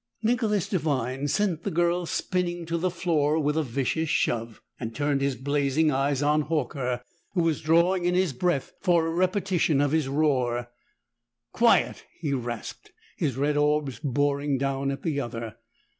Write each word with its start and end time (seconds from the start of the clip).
Nicholas 0.23 0.67
Devine 0.67 1.27
sent 1.27 1.61
the 1.61 1.69
girl 1.69 2.07
spinning 2.07 2.65
to 2.65 2.75
the 2.79 2.89
floor 2.89 3.37
with 3.37 3.55
a 3.55 3.61
vicious 3.61 4.09
shove, 4.09 4.59
and 4.79 4.95
turned 4.95 5.21
his 5.21 5.35
blazing 5.35 5.91
eyes 5.91 6.23
on 6.23 6.45
Horker, 6.45 7.01
who 7.35 7.43
was 7.43 7.61
drawing 7.61 8.05
in 8.05 8.15
his 8.15 8.33
breath 8.33 8.73
for 8.81 9.05
a 9.05 9.11
repetition 9.11 9.79
of 9.79 9.91
his 9.91 10.07
roar. 10.07 10.69
"Quiet!" 11.51 12.03
he 12.19 12.33
rasped, 12.33 12.91
his 13.15 13.37
red 13.37 13.57
orbs 13.57 13.99
boring 14.03 14.57
down 14.57 14.89
at 14.89 15.03
the 15.03 15.19
other. 15.19 15.57